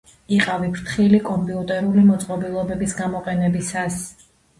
[0.35, 4.01] იყავი ფრთხილი კომპიუტერული მოწყობილობების გამოყენებისას.